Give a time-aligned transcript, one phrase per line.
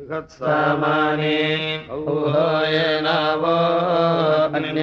[0.00, 1.36] गमाने
[1.90, 3.42] उभाय नाम
[4.56, 4.82] निय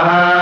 [0.00, 0.39] Sahara.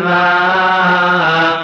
[0.00, 1.59] भुवा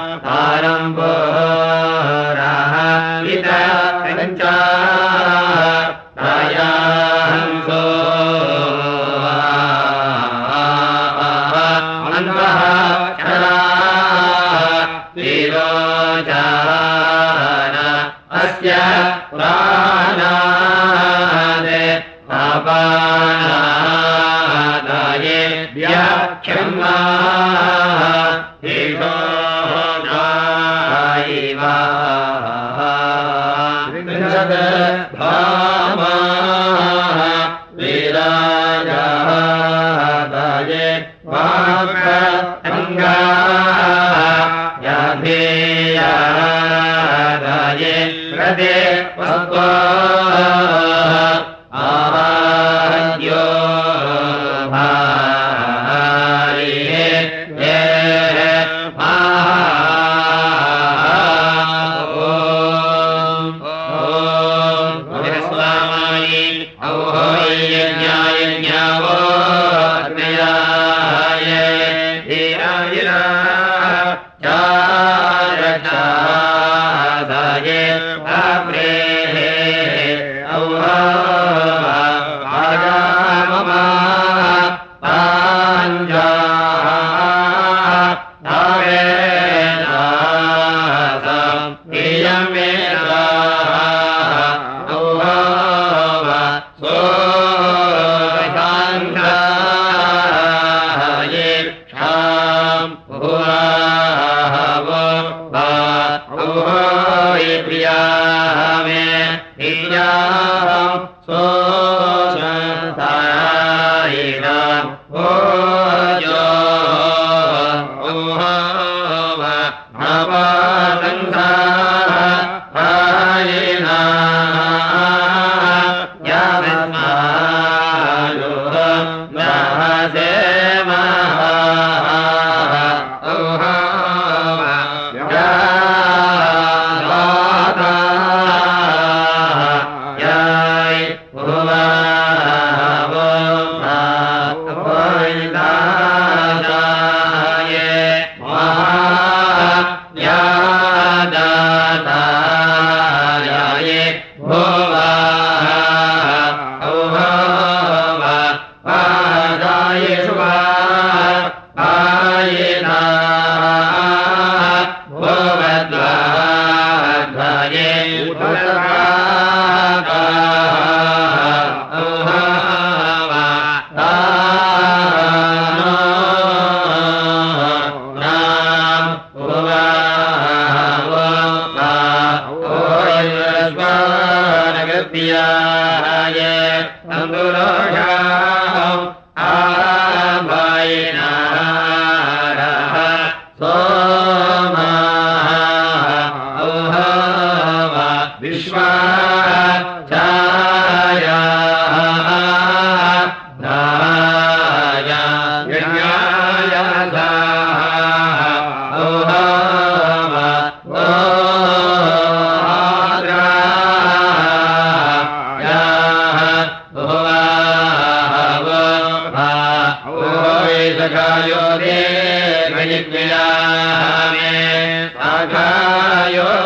[226.37, 226.66] यो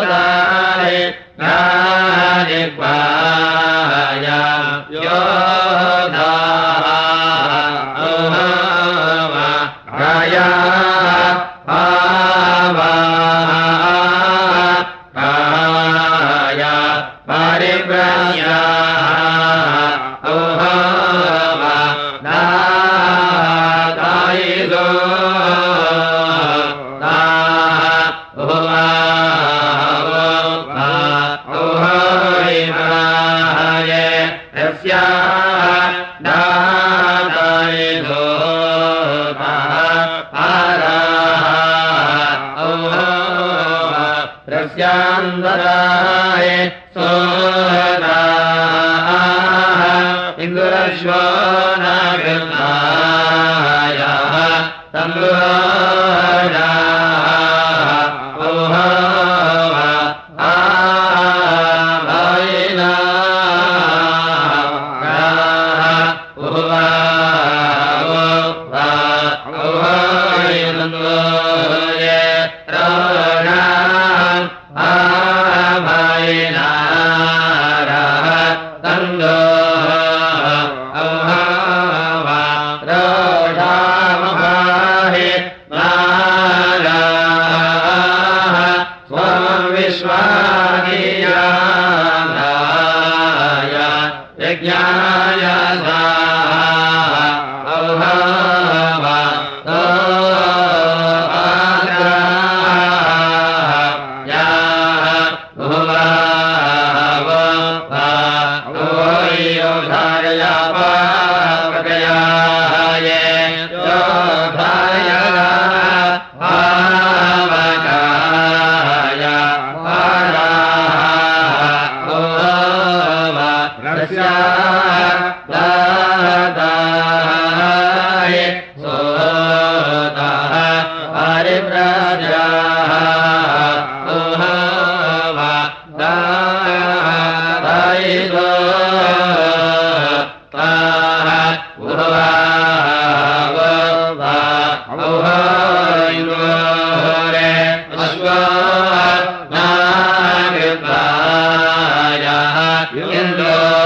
[152.99, 153.80] यन्दा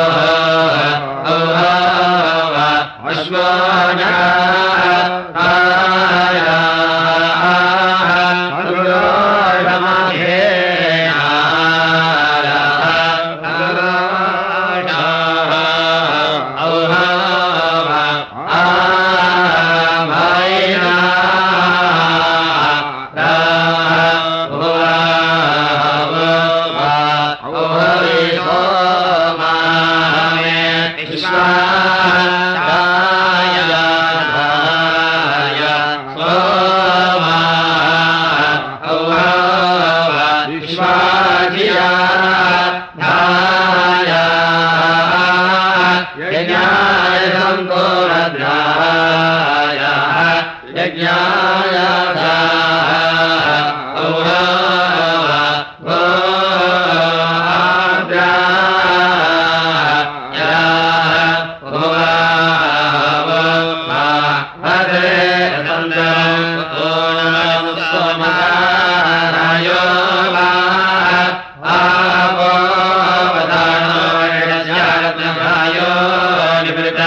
[76.67, 77.01] निवृत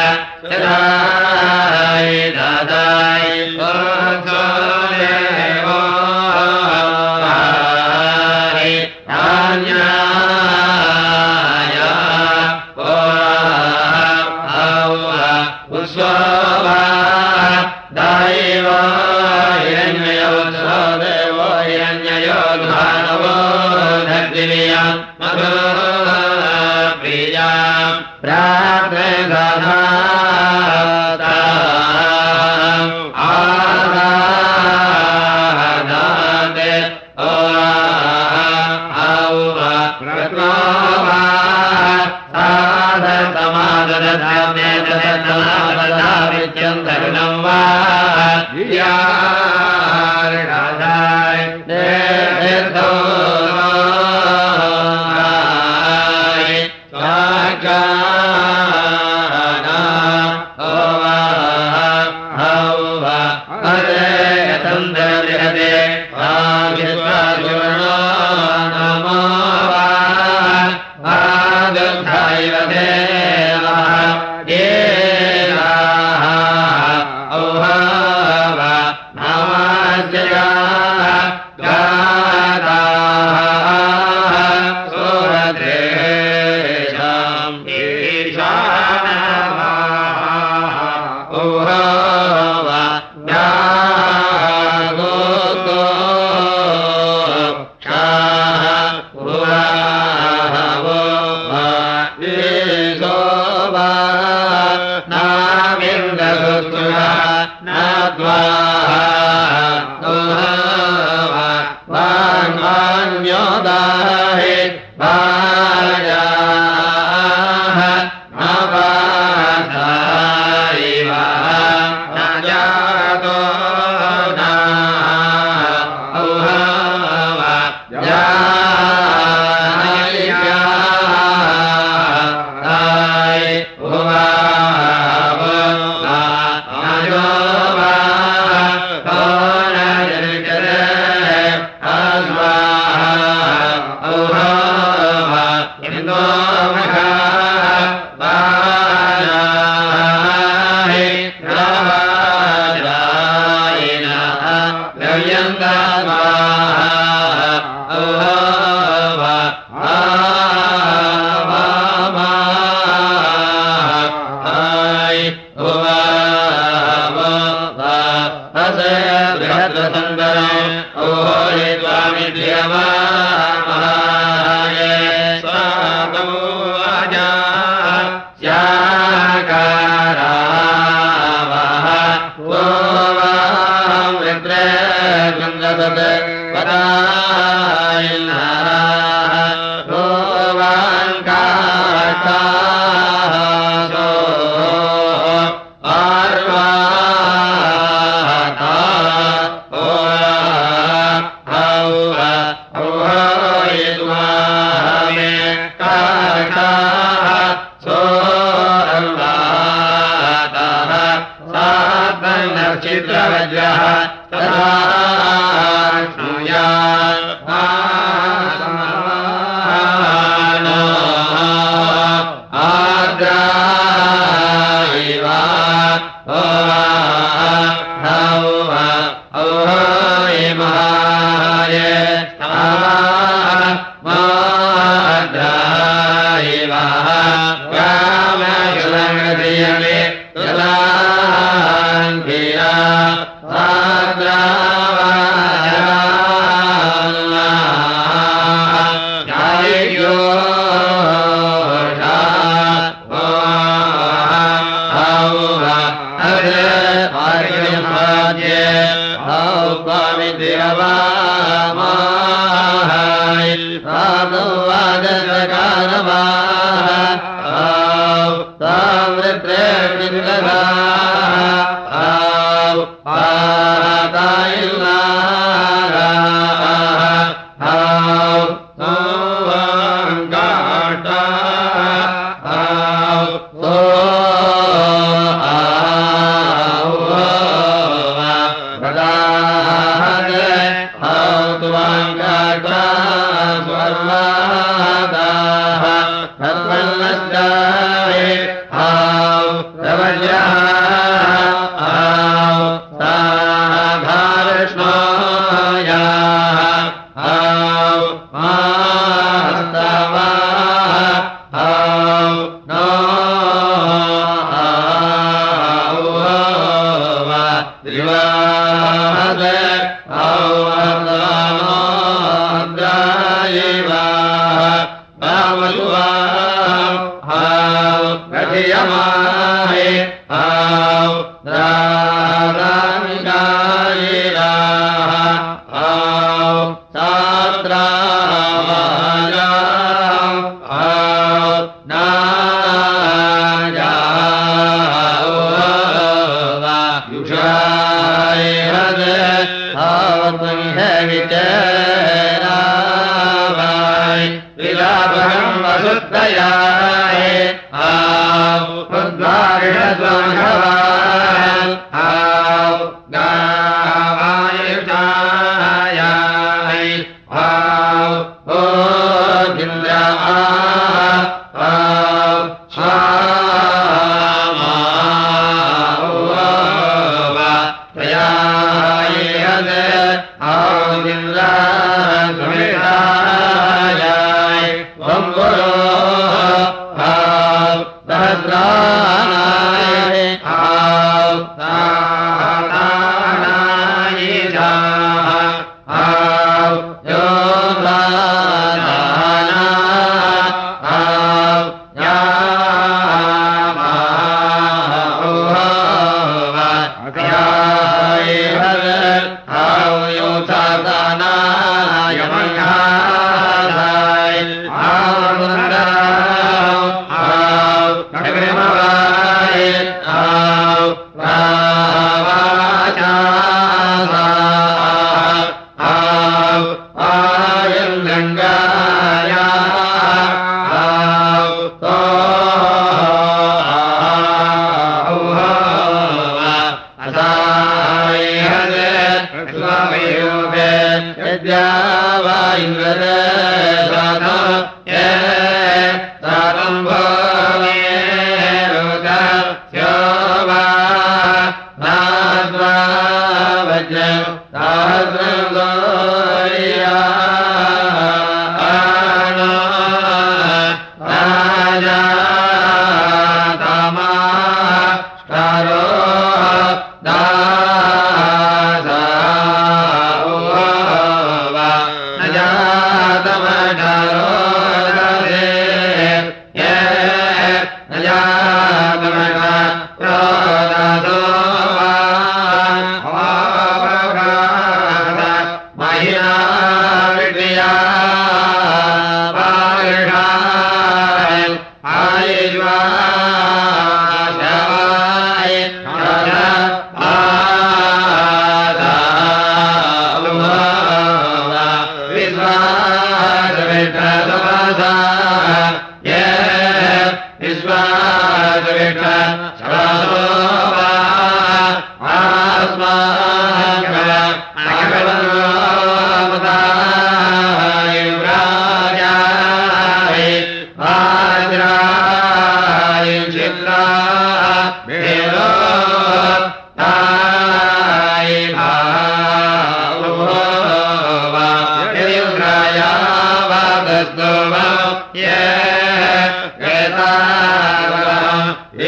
[0.52, 3.37] सदाय दादाय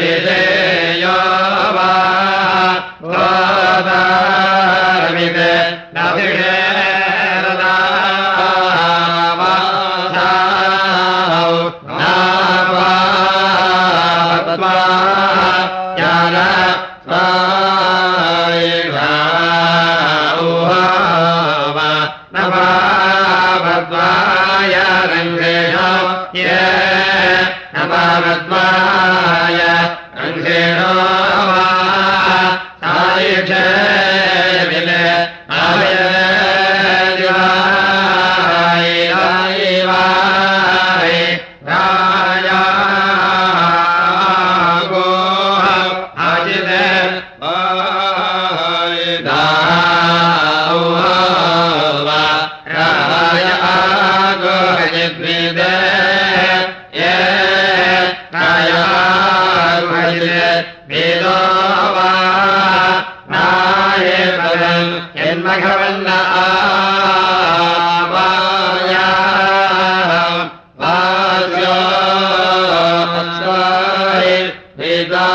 [0.00, 0.38] एते
[1.02, 1.29] यो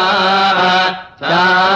[0.06, 1.75] अस्मायुपे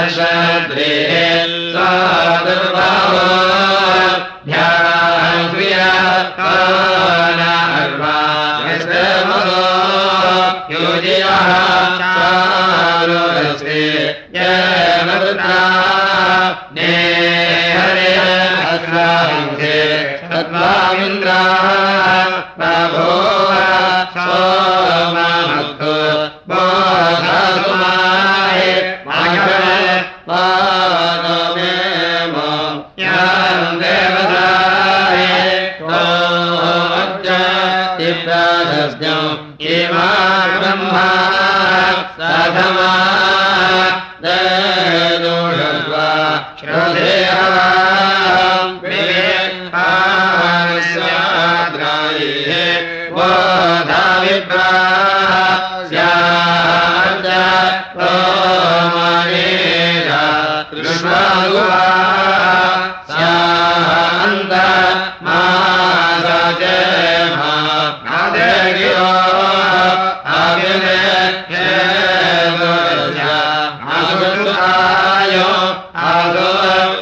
[0.00, 0.98] ने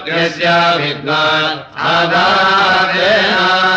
[0.08, 0.48] यस्य
[0.80, 1.58] विद्वान्
[1.92, 3.75] आदातेन